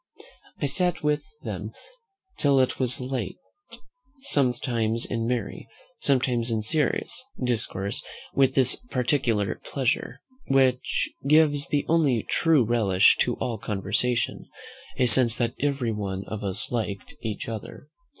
I 0.59 0.65
sat 0.65 1.03
with 1.03 1.21
them 1.43 1.73
till 2.39 2.59
it 2.59 2.79
was 2.79 2.97
very 2.97 3.09
late, 3.09 3.37
sometimes 4.21 5.05
in 5.05 5.27
merry, 5.27 5.67
sometimes 5.99 6.49
in 6.49 6.63
serious, 6.63 7.23
discourse, 7.45 8.01
with 8.33 8.55
this 8.55 8.75
particular 8.89 9.61
pleasure, 9.63 10.19
which 10.47 11.07
gives 11.29 11.67
the 11.67 11.85
only 11.87 12.23
true 12.23 12.63
relish 12.65 13.15
to 13.17 13.35
all 13.35 13.59
conversation, 13.59 14.47
a 14.97 15.05
sense 15.05 15.35
that 15.35 15.53
every 15.59 15.91
one 15.91 16.23
of 16.25 16.43
us 16.43 16.71
liked 16.71 17.13
each 17.21 17.47
other. 17.47 17.87